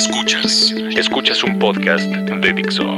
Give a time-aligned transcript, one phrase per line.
[0.00, 0.74] Escuchas.
[0.96, 2.96] Escuchas un podcast de Dixo.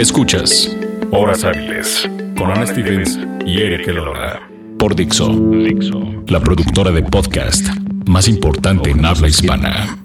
[0.00, 0.76] Escuchas
[1.12, 4.40] Horas Hábiles con Ana Stevens y Eric Elola.
[4.76, 5.28] Por Dixo.
[5.28, 6.24] Dixo.
[6.26, 7.68] La productora de podcast
[8.06, 9.96] más importante en habla hispana.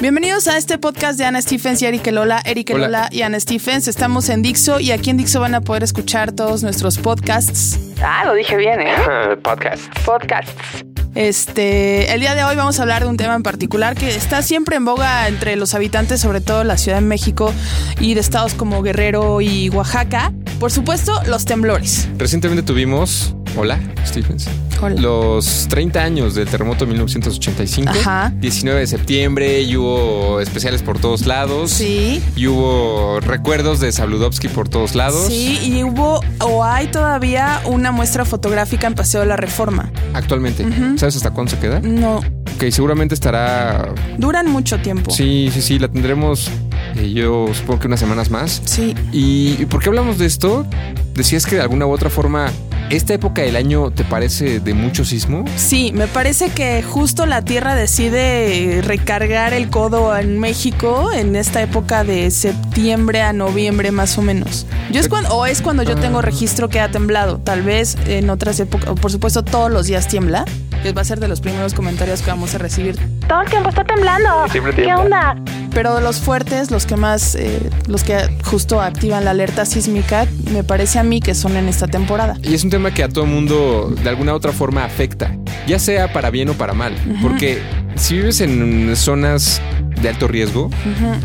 [0.00, 2.86] Bienvenidos a este podcast de Ana Stephens y Eric Lola, Eric Hola.
[2.86, 3.86] Lola y Ana Stephens.
[3.86, 7.78] Estamos en Dixo y aquí en Dixo van a poder escuchar todos nuestros podcasts.
[8.02, 8.96] Ah, lo dije bien, ¿eh?
[9.44, 9.84] Podcast.
[10.04, 10.84] Podcasts.
[11.18, 14.40] Este, el día de hoy vamos a hablar de un tema en particular que está
[14.40, 17.52] siempre en boga entre los habitantes, sobre todo la Ciudad de México
[17.98, 20.32] y de estados como Guerrero y Oaxaca.
[20.60, 22.08] Por supuesto, los temblores.
[22.18, 24.48] Recientemente tuvimos, hola, Stephens,
[24.80, 25.00] Hola.
[25.00, 28.32] los 30 años del terremoto de 1985, Ajá.
[28.38, 31.70] 19 de septiembre, y hubo especiales por todos lados.
[31.72, 32.22] Sí.
[32.36, 35.26] Y hubo recuerdos de Sabludovsky por todos lados.
[35.26, 39.90] Sí, y hubo o hay todavía una muestra fotográfica en Paseo de la Reforma.
[40.14, 40.64] Actualmente.
[40.96, 41.80] ¿Sabes hasta cuándo se queda?
[41.80, 42.18] No,
[42.56, 43.92] Ok, seguramente estará.
[44.16, 45.10] duran mucho tiempo.
[45.12, 46.50] Sí, sí, sí, la tendremos.
[46.96, 48.62] eh, yo supongo que unas semanas más.
[48.64, 48.94] Sí.
[49.12, 50.66] ¿Y y por qué hablamos de esto?
[51.14, 52.50] Decías que de alguna u otra forma,
[52.90, 55.44] ¿esta época del año te parece de mucho sismo?
[55.56, 61.62] Sí, me parece que justo la Tierra decide recargar el codo en México en esta
[61.62, 64.66] época de septiembre a noviembre más o menos.
[64.90, 67.38] Yo es cuando, o es cuando yo tengo registro que ha temblado.
[67.38, 70.44] Tal vez en otras épocas, por supuesto todos los días tiembla.
[70.82, 72.96] Que va a ser de los primeros comentarios que vamos a recibir.
[73.26, 74.46] Todo el tiempo está temblando.
[74.48, 75.32] Siempre ¿Qué tiembla.
[75.32, 75.42] onda?
[75.74, 80.62] Pero los fuertes, los que más, eh, los que justo activan la alerta sísmica, me
[80.62, 82.36] parece a mí que son en esta temporada.
[82.44, 85.78] Y es un tema que a todo mundo de alguna u otra forma afecta, ya
[85.78, 86.94] sea para bien o para mal.
[87.20, 87.58] Porque
[87.96, 89.60] si vives en zonas
[90.00, 90.70] de alto riesgo,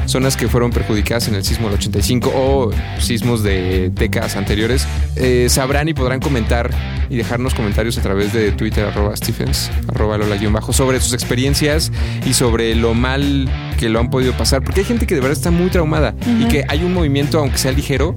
[0.08, 5.48] zonas que fueron perjudicadas en el sismo del 85 o sismos de décadas anteriores, eh,
[5.50, 6.72] sabrán y podrán comentar
[7.10, 11.92] y dejarnos comentarios a través de Twitter, arroba Stephens, arroba Lola-bajo, sobre sus experiencias
[12.26, 14.64] y sobre lo mal que lo han podido pasar.
[14.64, 17.60] Porque hay gente que de verdad está muy traumada y que hay un movimiento, aunque
[17.60, 18.16] sea ligero,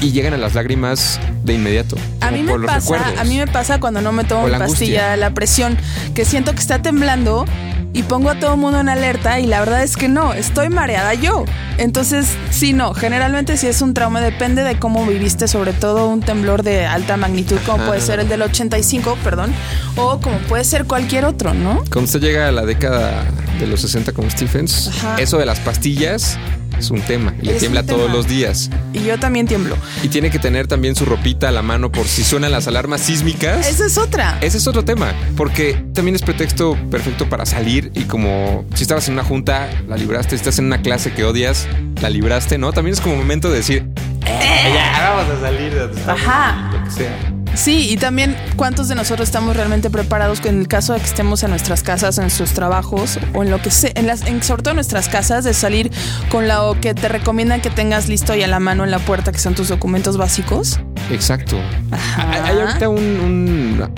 [0.00, 1.96] y llegan a las lágrimas de inmediato.
[2.20, 5.30] A mí me pasa, a mí me pasa cuando no me tomo mi pastilla, la
[5.34, 5.76] presión,
[6.14, 7.44] que siento que está temblando
[7.92, 10.68] y pongo a todo el mundo en alerta y la verdad es que no, estoy
[10.68, 11.44] mareada yo.
[11.78, 16.20] Entonces, sí, no, generalmente si es un trauma depende de cómo viviste, sobre todo un
[16.20, 19.52] temblor de alta magnitud como puede ser el del 85, perdón,
[19.96, 21.82] o como puede ser cualquier otro, ¿no?
[21.90, 23.24] Cuando usted llega a la década
[23.58, 25.16] de los 60 como Stephens, Ajá.
[25.18, 26.38] eso de las pastillas
[26.78, 28.70] es un tema y le Es tiembla todos los días.
[28.92, 29.76] Y yo también tiemblo.
[30.02, 33.00] Y tiene que tener también su ropita a la mano por si suenan las alarmas
[33.00, 33.66] sísmicas.
[33.66, 34.38] Esa es otra.
[34.40, 39.08] Ese es otro tema, porque también es pretexto perfecto para salir y como si estabas
[39.08, 41.66] en una junta, la libraste, si estás en una clase que odias,
[42.00, 42.72] la libraste, ¿no?
[42.72, 43.88] También es como momento de decir,
[44.26, 46.70] "Eh, ya, vamos a salir de donde estamos", Ajá.
[46.72, 47.32] lo que sea.
[47.58, 51.42] Sí, y también cuántos de nosotros estamos realmente preparados en el caso de que estemos
[51.42, 54.62] en nuestras casas, en nuestros trabajos o en lo que sea, en las, en, sobre
[54.62, 55.90] todo en nuestras casas, de salir
[56.30, 59.32] con lo que te recomiendan que tengas listo y a la mano en la puerta,
[59.32, 60.78] que son tus documentos básicos.
[61.10, 61.58] Exacto.
[61.90, 62.44] Ajá.
[62.44, 63.90] Hay ahorita un, un,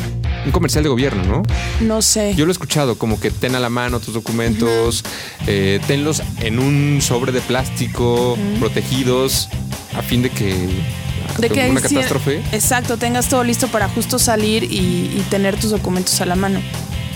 [0.46, 1.42] un comercial de gobierno, ¿no?
[1.86, 2.34] No sé.
[2.34, 5.04] Yo lo he escuchado, como que ten a la mano tus documentos,
[5.46, 9.50] eh, tenlos en un sobre de plástico, protegidos,
[9.94, 10.66] a fin de que,
[11.38, 12.42] de que una catástrofe.
[12.52, 16.60] Exacto, tengas todo listo para justo salir y, y tener tus documentos a la mano.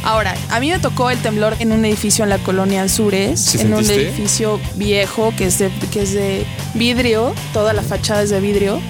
[0.05, 3.59] Ahora, a mí me tocó el temblor en un edificio en la colonia Anzures, ¿Sí
[3.59, 6.45] en un edificio viejo que es de, que es de
[6.75, 8.83] vidrio, toda la fachada es de vidrio.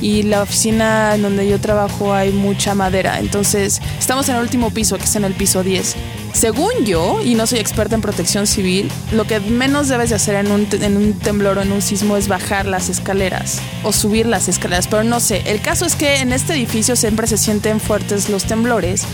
[0.00, 3.20] Y la oficina en donde yo trabajo hay mucha madera.
[3.20, 5.94] Entonces, estamos en el último piso, que es en el piso 10.
[6.36, 10.34] Según yo, y no soy experta en protección civil, lo que menos debes de hacer
[10.34, 14.26] en un, en un temblor o en un sismo es bajar las escaleras o subir
[14.26, 14.86] las escaleras.
[14.86, 18.44] Pero no sé, el caso es que en este edificio siempre se sienten fuertes los
[18.44, 19.04] temblores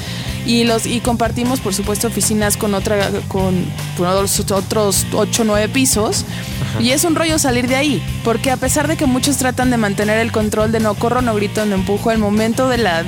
[0.47, 3.65] y los y compartimos por supuesto oficinas con otra con,
[3.97, 6.25] con otros 8 o 9 pisos
[6.81, 9.77] y es un rollo salir de ahí porque a pesar de que muchos tratan de
[9.77, 13.05] mantener el control de no corro no grito no empujo el momento de la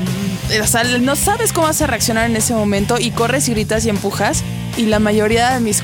[0.63, 3.85] o sea, no sabes cómo vas a reaccionar en ese momento y corres y gritas
[3.87, 4.43] y empujas
[4.77, 5.83] y la mayoría de mis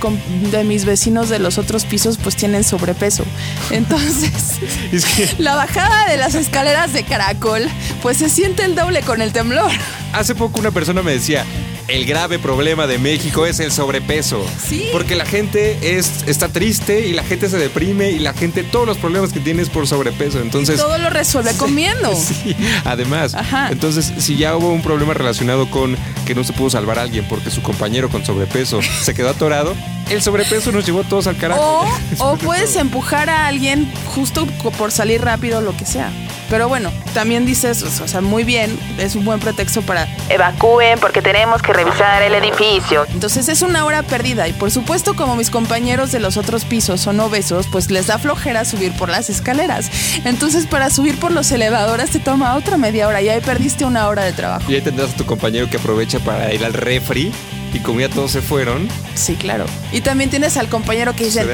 [0.50, 3.25] de mis vecinos de los otros pisos pues tienen sobrepeso.
[3.70, 4.58] Entonces
[4.93, 7.69] Es que la bajada de las escaleras de caracol
[8.02, 9.70] pues se siente el doble con el temblor.
[10.12, 11.44] Hace poco una persona me decía,
[11.90, 14.46] el grave problema de México es el sobrepeso.
[14.64, 14.88] Sí.
[14.92, 18.87] Porque la gente es, está triste y la gente se deprime y la gente, todos
[18.87, 20.40] los problemas que tiene es por sobrepeso.
[20.40, 20.76] Entonces...
[20.76, 22.10] todo lo resuelve comiendo.
[22.31, 22.54] Sí,
[22.84, 23.34] además.
[23.34, 23.70] Ajá.
[23.72, 25.96] Entonces, si ya hubo un problema relacionado con
[26.26, 29.75] que no se pudo salvar a alguien porque su compañero con sobrepeso se quedó atorado,
[30.10, 31.88] el sobrepeso nos llevó a todos al carajo.
[32.19, 34.46] O, o puedes empujar a alguien justo
[34.78, 36.12] por salir rápido lo que sea.
[36.50, 41.23] Pero bueno, también dices, o sea, muy bien, es un buen pretexto para evacúen porque
[41.23, 43.06] tenemos que revisar el edificio.
[43.11, 47.00] Entonces es una hora perdida y por supuesto como mis compañeros de los otros pisos
[47.00, 49.91] son obesos, pues les da flojera subir por las escaleras.
[50.25, 54.08] Entonces para subir por los elevadores te toma otra media hora y ahí perdiste una
[54.08, 54.70] hora de trabajo.
[54.70, 57.32] Y ahí tendrás a tu compañero que aprovecha para ir al refri
[57.73, 58.88] y como ya todos se fueron.
[59.14, 59.67] Sí, claro.
[59.93, 61.47] Y también tienes al compañero que dice,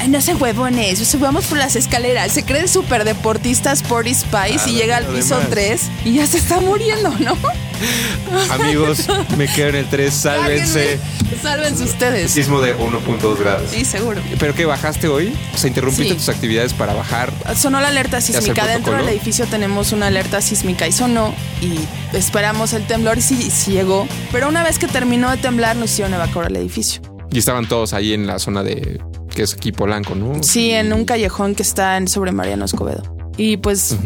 [0.00, 2.32] Ay, no sean huevones, subamos por las escaleras.
[2.32, 6.60] Se creen súper deportistas Sporty Spice y llega al piso 3 y ya se está
[6.60, 7.36] muriendo, ¿no?
[8.50, 9.06] Amigos,
[9.36, 10.98] me quedo en el 3, sálvense.
[11.42, 12.30] Sálvense ustedes.
[12.30, 13.70] Sismo de 1.2 grados.
[13.70, 14.20] Sí, seguro.
[14.38, 15.36] ¿Pero qué bajaste hoy?
[15.54, 17.32] O sea, interrumpiste tus actividades para bajar.
[17.56, 18.66] Sonó la alerta sísmica.
[18.66, 21.78] Dentro del edificio tenemos una alerta sísmica y sonó y
[22.16, 24.06] esperamos el temblor y sí, sí llegó.
[24.32, 27.02] Pero una vez que terminó de temblar nos hicieron evacuar el edificio.
[27.30, 29.00] Y estaban todos ahí en la zona de
[29.34, 30.42] que es aquí Polanco, ¿no?
[30.42, 33.02] Sí, en un callejón que está en sobre Mariano Escobedo.
[33.36, 33.96] Y pues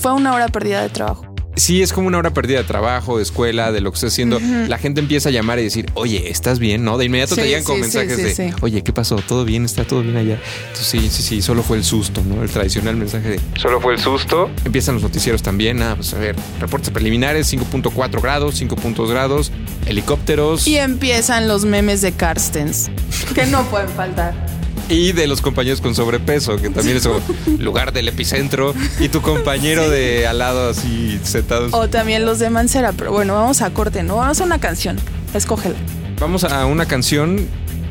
[0.00, 1.28] fue una hora perdida de trabajo
[1.58, 4.40] sí es como una hora perdida de trabajo, de escuela, de lo que estés haciendo.
[4.68, 6.84] La gente empieza a llamar y decir, oye, ¿estás bien?
[6.84, 6.98] ¿No?
[6.98, 9.16] De inmediato te llegan con mensajes de, oye, ¿qué pasó?
[9.16, 9.64] ¿Todo bien?
[9.64, 10.40] ¿Está todo bien allá?
[10.68, 12.42] Entonces, sí, sí, sí, solo fue el susto, ¿no?
[12.42, 14.50] El tradicional mensaje de, solo fue el susto.
[14.64, 15.82] Empiezan los noticieros también.
[15.82, 19.52] Ah, pues a ver, reportes preliminares, 5.4 grados, 5.2 grados,
[19.86, 20.66] helicópteros.
[20.66, 22.90] Y empiezan los memes de Carstens,
[23.34, 24.47] que no pueden faltar
[24.88, 27.08] y de los compañeros con sobrepeso, que también es
[27.58, 31.68] lugar del epicentro, y tu compañero de al lado así sentado.
[31.72, 34.16] O también los de Mancera, pero bueno, vamos a corte, ¿no?
[34.16, 34.96] Vamos a una canción,
[35.34, 35.76] escógela.
[36.20, 37.46] Vamos a una canción,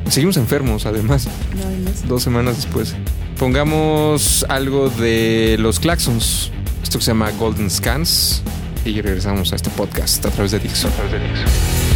[0.09, 1.27] seguimos enfermos además,
[2.07, 2.95] dos semanas después.
[3.37, 6.51] Pongamos algo de los Claxons,
[6.81, 8.41] esto que se llama Golden Scans,
[8.83, 10.91] y regresamos a este podcast a través de Dixon.
[10.91, 11.86] A través de Dixon.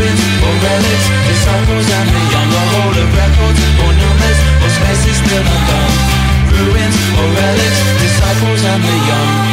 [0.00, 5.44] ruins or relics Disciples and the young are of records or numbers or spaces still
[5.44, 5.94] undone
[6.56, 9.49] Ruins or relics, disciples and the young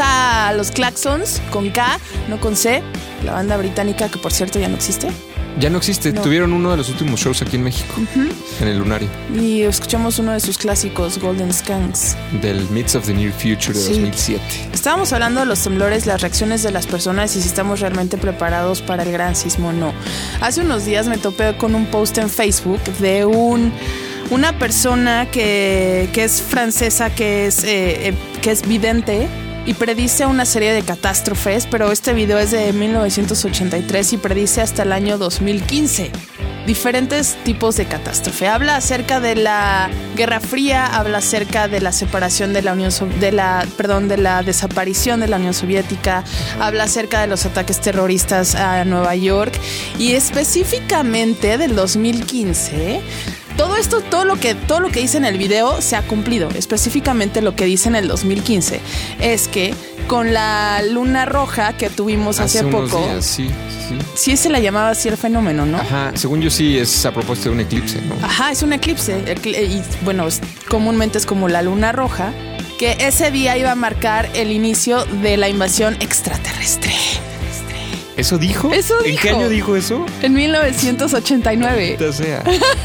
[0.00, 2.82] a los Claxons con K, no con C,
[3.24, 5.08] la banda británica que por cierto ya no existe.
[5.60, 6.12] Ya no existe.
[6.12, 6.22] No.
[6.22, 7.94] Tuvieron uno de los últimos shows aquí en México,
[8.60, 12.16] en el Lunario, Y escuchamos uno de sus clásicos, Golden Skanks.
[12.42, 13.92] del Myths of the Near Future de Sí.
[13.92, 14.42] 2007.
[14.72, 18.82] Estábamos hablando de los temblores, las reacciones de las personas y si estamos realmente preparados
[18.82, 19.92] para el gran sismo o no.
[20.40, 23.72] Hace unos días me topé con un post en Facebook de un
[24.30, 29.28] una persona que, que es francesa, que es, eh, eh, que es vidente
[29.66, 34.82] y predice una serie de catástrofes, pero este video es de 1983 y predice hasta
[34.82, 36.10] el año 2015
[36.66, 38.46] diferentes tipos de catástrofe.
[38.46, 43.06] Habla acerca de la Guerra Fría, habla acerca de la separación de la Unión So-
[43.06, 46.24] de la perdón, de la desaparición de la Unión Soviética,
[46.60, 49.58] habla acerca de los ataques terroristas a Nueva York
[49.98, 53.00] y específicamente del 2015
[53.58, 56.48] todo esto, todo lo que todo lo que dice en el video se ha cumplido.
[56.54, 58.80] Específicamente lo que dice en el 2015
[59.20, 59.74] es que
[60.06, 63.48] con la luna roja que tuvimos hace, poco, días, sí,
[63.88, 63.98] sí.
[64.14, 65.76] sí se la llamaba así el fenómeno, ¿no?
[65.78, 68.14] Ajá, según yo sí es a propósito de un eclipse, ¿no?
[68.24, 69.22] Ajá, es un eclipse.
[69.26, 70.26] Ecl- Y bueno,
[70.68, 72.32] comúnmente es como la luna roja,
[72.78, 76.94] que ese día iba a marcar el inicio de la invasión extraterrestre.
[78.16, 78.72] ¿Eso dijo?
[78.72, 80.04] Eso ¿En qué año dijo eso?
[80.22, 81.96] En 1989.
[82.00, 82.42] Ya sea.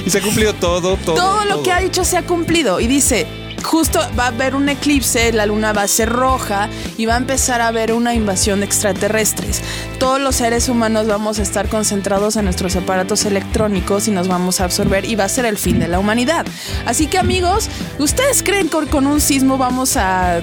[0.06, 1.14] y se ha cumplido todo, todo.
[1.14, 2.80] Todo lo que ha dicho se ha cumplido.
[2.80, 3.26] Y dice,
[3.62, 7.16] justo va a haber un eclipse, la luna va a ser roja y va a
[7.18, 9.62] empezar a haber una invasión de extraterrestres.
[9.98, 14.60] Todos los seres humanos vamos a estar concentrados en nuestros aparatos electrónicos y nos vamos
[14.60, 16.46] a absorber y va a ser el fin de la humanidad.
[16.86, 20.40] Así que amigos, ¿ustedes creen que con un sismo vamos a...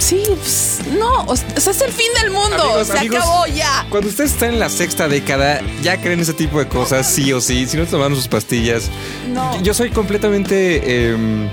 [0.00, 3.86] Sí, pues, no, o sea, es el fin del mundo, Amigos, se amigos, acabó ya.
[3.90, 7.40] Cuando ustedes están en la sexta década, ya creen ese tipo de cosas, sí o
[7.40, 7.66] sí.
[7.66, 8.90] Si no toman sus pastillas.
[9.28, 9.62] No.
[9.62, 11.48] Yo soy completamente, em,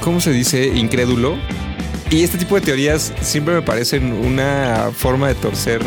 [0.00, 0.66] ¿cómo se dice?
[0.66, 1.36] Incrédulo.
[2.10, 5.80] Y este tipo de teorías siempre me parecen una forma de torcer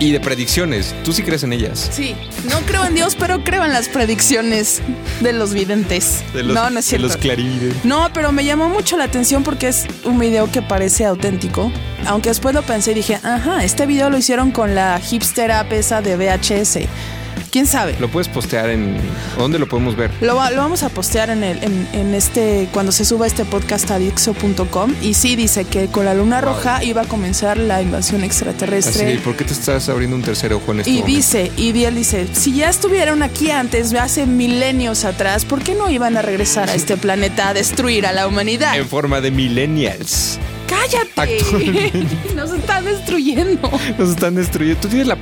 [0.00, 0.94] y de predicciones.
[1.04, 1.88] ¿Tú sí crees en ellas?
[1.92, 2.16] Sí,
[2.50, 4.80] no creo en Dios, pero creo en las predicciones
[5.20, 6.24] de los videntes.
[6.34, 7.06] De los, no, no es de cierto.
[7.06, 7.84] los clarividentes.
[7.84, 11.70] No, pero me llamó mucho la atención porque es un video que parece auténtico.
[12.06, 15.70] Aunque después lo pensé y dije, ajá, este video lo hicieron con la hipster app
[15.72, 16.78] esa de VHS.
[17.50, 17.96] ¿Quién sabe?
[18.00, 18.96] Lo puedes postear en...
[19.38, 20.10] ¿Dónde lo podemos ver?
[20.20, 23.44] Lo, va- lo vamos a postear en, el, en, en este, cuando se suba este
[23.44, 24.94] podcast a Dixo.com.
[25.02, 26.50] Y sí dice que con la luna Wow.
[26.54, 29.18] roja iba a comenzar la invasión Así, extraterrestre.
[29.18, 31.16] ¿por qué te estás abriendo un tercer ojo en este Y momento?
[31.16, 36.16] dice, y dice, si ya estuvieron aquí antes, hace milenios atrás, ¿por qué no iban
[36.16, 38.76] a regresar a este planeta a destruir a la humanidad?
[38.78, 40.38] En forma de millennials.
[40.68, 41.10] ¡Cállate!
[41.16, 42.06] Actualmente.
[42.36, 43.70] Nos están destruyendo.
[43.98, 44.80] Nos están destruyendo.
[44.80, 45.18] Tú tienes la.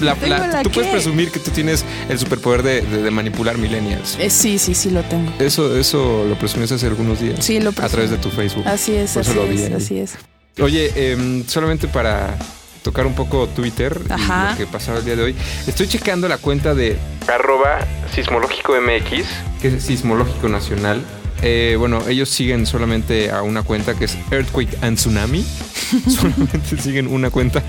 [0.00, 3.10] La- ¿Tengo la- la tú puedes presumir que tú tienes el superpoder de, de- de
[3.10, 4.16] manipular millennials.
[4.18, 5.32] Eh, sí, sí, sí lo tengo.
[5.38, 7.44] Eso, eso lo presumiste hace algunos días.
[7.44, 7.88] Sí, lo A presumo.
[7.90, 8.66] través de tu Facebook.
[8.66, 9.72] Así es, Por así eso lo vi es, ahí.
[9.74, 10.14] así es.
[10.60, 12.36] Oye, em, solamente para
[12.82, 14.48] tocar un poco Twitter Ajá.
[14.48, 15.34] y lo que pasaba el día de hoy.
[15.66, 16.96] Estoy checando la cuenta de
[17.28, 19.24] arroba sismológico MX,
[19.60, 21.02] que es sismológico nacional.
[21.42, 25.44] Eh, bueno, ellos siguen solamente a una cuenta que es Earthquake and Tsunami.
[26.08, 27.62] solamente siguen una cuenta.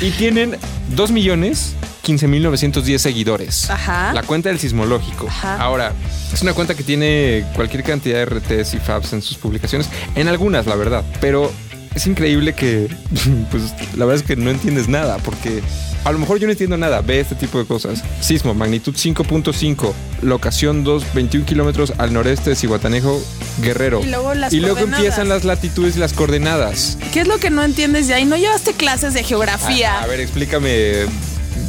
[0.00, 0.56] Y tienen
[0.94, 1.74] 2 millones
[2.04, 3.70] 15.910 seguidores.
[3.70, 4.12] Ajá.
[4.12, 5.26] La cuenta del sismológico.
[5.26, 5.56] Ajá.
[5.56, 5.92] Ahora,
[6.32, 9.88] es una cuenta que tiene cualquier cantidad de RTs y FABs en sus publicaciones.
[10.14, 11.04] En algunas, la verdad.
[11.20, 11.50] Pero
[11.94, 12.88] es increíble que,
[13.50, 15.16] pues, la verdad es que no entiendes nada.
[15.18, 15.62] Porque
[16.04, 17.00] a lo mejor yo no entiendo nada.
[17.00, 18.02] Ve este tipo de cosas.
[18.20, 19.92] Sismo, magnitud 5.5.
[20.22, 23.22] Locación 2, 21 kilómetros al noreste de Cihuatanejo,
[23.62, 24.00] Guerrero.
[24.02, 25.00] Y luego las Y luego coordenadas.
[25.04, 26.98] empiezan las latitudes y las coordenadas.
[27.12, 28.24] ¿Qué es lo que no entiendes de ahí?
[28.24, 29.98] ¿No llevaste clases de geografía?
[29.98, 31.06] A, a ver, explícame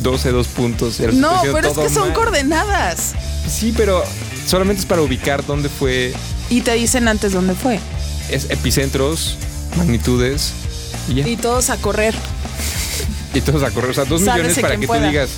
[0.01, 0.99] 12, dos puntos.
[1.13, 2.13] No, pero es que son mal.
[2.13, 3.13] coordenadas.
[3.49, 4.03] Sí, pero
[4.47, 6.13] solamente es para ubicar dónde fue
[6.49, 7.79] Y te dicen antes dónde fue.
[8.29, 9.37] es epicentros,
[9.77, 10.53] magnitudes
[11.09, 11.27] y ya.
[11.27, 12.13] Y todos a correr.
[13.35, 13.91] Y todos a correr.
[13.91, 15.01] O sea, dos Sálvese millones para quien que pueda.
[15.03, 15.29] tú digas,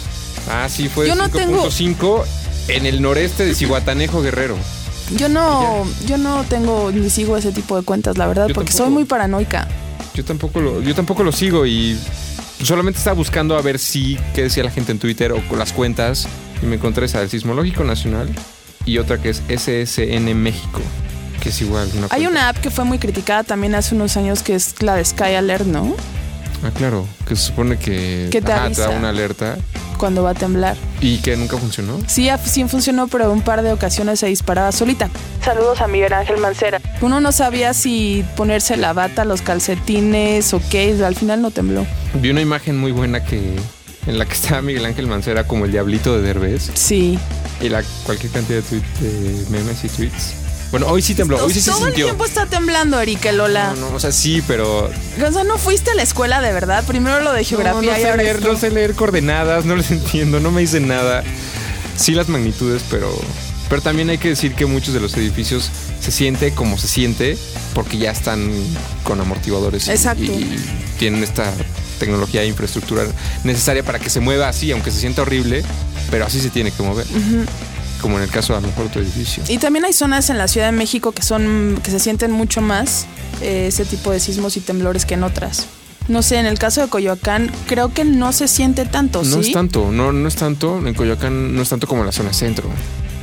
[0.49, 2.23] ah, sí, fue Yo no 5.5
[2.69, 4.55] en el noreste de Cihuatanejo, Guerrero.
[5.15, 8.69] Yo no, yo no tengo ni sigo ese tipo de cuentas, la verdad, Yo porque
[8.71, 8.85] tampoco.
[8.85, 9.67] soy muy paranoica.
[10.13, 11.97] Yo tampoco lo, yo tampoco lo sigo y
[12.61, 15.71] solamente estaba buscando a ver si qué decía la gente en Twitter o con las
[15.71, 16.27] cuentas
[16.61, 18.27] y me encontré esa del Sismológico Nacional
[18.85, 20.81] y otra que es SSN México,
[21.41, 21.87] que es igual.
[21.95, 22.29] Una Hay cuenta.
[22.29, 25.35] una app que fue muy criticada también hace unos años que es la de Sky
[25.35, 25.95] Alert, ¿no?
[26.63, 28.83] Ah, claro, que se supone que te ajá, avisa.
[28.83, 29.57] da una alerta
[29.97, 30.75] Cuando va a temblar.
[31.01, 31.99] y que nunca funcionó.
[32.07, 35.09] Sí, sí funcionó, pero un par de ocasiones se disparaba solita.
[35.43, 36.81] Saludos a Miguel Ángel Mancera.
[37.01, 41.85] Uno no sabía si ponerse la bata, los calcetines o qué, al final no tembló.
[42.15, 43.55] Vi una imagen muy buena que
[44.07, 47.19] en la que estaba Miguel Ángel Mancera como el diablito de Derbez Sí.
[47.61, 50.33] y la cualquier cantidad de, tweet- de memes y tweets
[50.71, 52.05] Bueno, hoy sí tembló, hoy sí se Todo el sintió.
[52.07, 53.73] tiempo está temblando, Erika Lola.
[53.79, 54.85] No, no, o sea, sí, pero
[55.25, 56.83] O sea, no fuiste a la escuela de verdad.
[56.85, 59.75] Primero lo de geografía no, no y sé ahora leer, no sé leer coordenadas, no
[59.77, 61.23] les entiendo, no me dicen nada.
[61.95, 63.09] Sí las magnitudes, pero
[63.69, 65.69] pero también hay que decir que muchos de los edificios
[65.99, 67.37] se siente como se siente
[67.73, 68.49] porque ya están
[69.03, 70.23] con amortiguadores y- Exacto.
[70.23, 70.57] y,
[70.97, 71.51] tienen esta
[71.99, 73.03] tecnología e infraestructura
[73.43, 75.63] necesaria para que se mueva así, aunque se sienta horrible,
[76.09, 77.05] pero así se tiene que mover.
[78.01, 79.43] Como en el caso a lo mejor de tu edificio.
[79.47, 82.61] Y también hay zonas en la Ciudad de México que son que se sienten mucho
[82.61, 83.05] más
[83.41, 85.67] eh, ese tipo de sismos y temblores que en otras.
[86.07, 89.51] No sé, en el caso de Coyoacán creo que no se siente tanto, No es
[89.51, 92.69] tanto, no, no es tanto, en Coyoacán no es tanto como en la zona centro.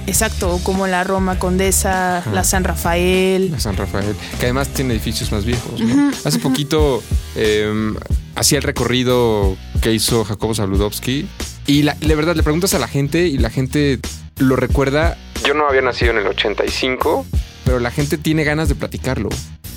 [0.07, 2.31] Exacto, como la Roma Condesa, Ajá.
[2.33, 3.51] la San Rafael.
[3.51, 5.81] La San Rafael, que además tiene edificios más viejos.
[5.81, 6.11] ¿no?
[6.25, 7.03] Hace poquito
[7.37, 7.95] eh,
[8.35, 11.27] hacía el recorrido que hizo Jacobo Saludowski
[11.67, 13.99] y la, de verdad le preguntas a la gente y la gente
[14.39, 15.17] lo recuerda.
[15.47, 17.27] Yo no había nacido en el 85,
[17.65, 19.29] pero la gente tiene ganas de platicarlo.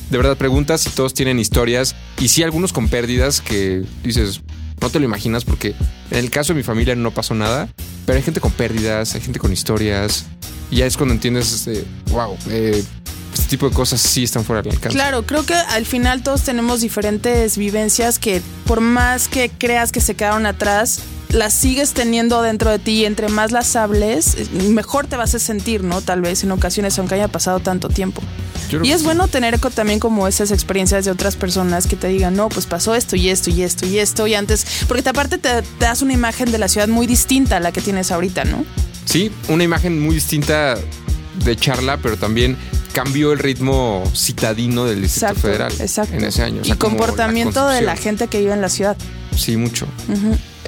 [0.10, 4.42] De verdad preguntas si todos tienen historias y sí algunos con pérdidas que dices,
[4.80, 5.76] no te lo imaginas porque
[6.12, 7.68] en el caso de mi familia no pasó nada,
[8.06, 10.26] pero hay gente con pérdidas, hay gente con historias
[10.72, 12.84] y ya es cuando entiendes, eh, wow, eh,
[13.34, 14.96] este tipo de cosas sí están fuera del alcance.
[14.96, 20.00] Claro, creo que al final todos tenemos diferentes vivencias que por más que creas que
[20.00, 25.08] se quedaron atrás, las sigues teniendo dentro de ti y entre más las hables, mejor
[25.08, 26.02] te vas a sentir, ¿no?
[26.02, 28.22] Tal vez en ocasiones, aunque haya pasado tanto tiempo.
[28.84, 32.50] Y es bueno tener también como esas experiencias de otras personas que te digan, no,
[32.50, 35.62] pues pasó esto y esto y esto y esto y antes, porque te, aparte te,
[35.62, 38.66] te das una imagen de la ciudad muy distinta a la que tienes ahorita, ¿no?
[39.06, 40.78] Sí, una imagen muy distinta
[41.46, 42.58] de charla, pero también
[42.94, 46.16] cambió el ritmo citadino del Distrito Exacto, Federal exacto.
[46.16, 46.62] en ese año.
[46.62, 48.98] O y sea, comportamiento de la gente que vive en la ciudad.
[49.36, 49.88] Sí, mucho.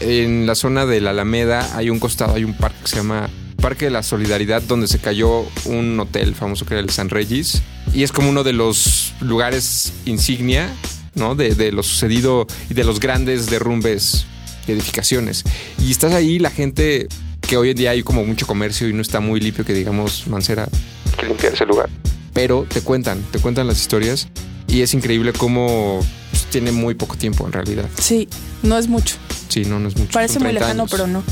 [0.02, 3.30] En la zona de la Alameda hay un costado, hay un parque que se llama
[3.62, 7.62] Parque de la Solidaridad, donde se cayó un hotel famoso que era el San Regis.
[7.94, 10.70] Y es como uno de los lugares insignia,
[11.16, 11.36] ¿no?
[11.36, 14.26] De, de lo sucedido y de los grandes derrumbes
[14.68, 15.44] y edificaciones.
[15.80, 17.08] Y estás ahí, la gente
[17.42, 20.28] que hoy en día hay como mucho comercio y no está muy limpio, que digamos,
[20.28, 20.70] Mancera,
[21.18, 21.90] que limpiar ese lugar.
[22.34, 24.28] Pero te cuentan, te cuentan las historias
[24.68, 26.00] y es increíble cómo
[26.50, 27.86] tiene muy poco tiempo en realidad.
[28.00, 28.28] Sí,
[28.64, 29.16] no es mucho.
[29.50, 30.12] Sí, no, no es mucho.
[30.12, 30.92] Parece muy 30 lejano, años.
[30.92, 31.24] pero no.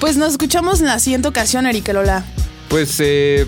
[0.00, 2.24] Pues nos escuchamos en la siguiente ocasión, Erika Lola.
[2.68, 3.46] Pues eh,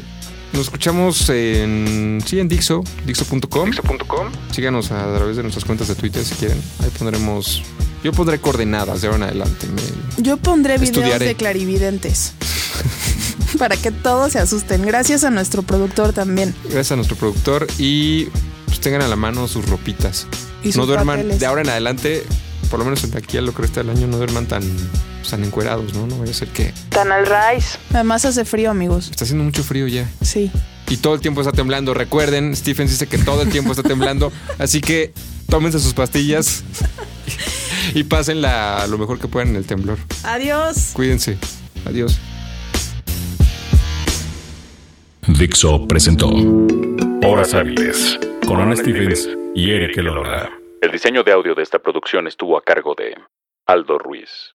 [0.52, 3.71] nos escuchamos en, sí, en Dixo, dixo.com.
[3.71, 4.28] Dixo.com.
[4.52, 6.61] Síganos a través de nuestras cuentas de Twitter si quieren.
[6.83, 7.62] Ahí pondremos,
[8.04, 9.66] yo pondré coordenadas de ahora en adelante.
[9.66, 11.26] Me- Yo pondré videos Estudiaré.
[11.26, 12.32] de clarividentes.
[13.58, 14.82] para que todos se asusten.
[14.84, 16.54] Gracias a nuestro productor también.
[16.65, 18.26] gracias a nuestro productor y
[18.67, 20.26] pues tengan a la mano sus ropitas.
[20.75, 21.41] No duerman papeles.
[21.41, 22.23] de ahora en adelante,
[22.71, 24.63] por lo menos de aquí a lo que resta del año, no duerman tan,
[25.29, 26.07] tan encuerados, ¿no?
[26.07, 27.79] No vaya a ser que Tan al rise.
[27.93, 29.09] Además hace frío, amigos.
[29.11, 30.09] está haciendo mucho frío ya.
[30.23, 30.50] Sí.
[30.89, 31.95] y todo el tiempo está temblando.
[31.95, 35.13] Recuerden, Stephen dice que todo el tiempo está temblando, así que
[35.49, 36.63] tómense sus pastillas
[37.95, 39.99] y pásenla lo mejor que puedan en el temblor.
[40.25, 40.91] Adiós.
[40.95, 41.39] Cuídense.
[41.87, 42.19] Adiós.
[45.27, 46.29] Dixo presentó
[47.23, 50.50] Horas Hábiles con Ana Stevens y Eric Elola.
[50.82, 53.17] El diseño de audio de esta producción estuvo a cargo de
[53.67, 54.52] Aldo Ruiz.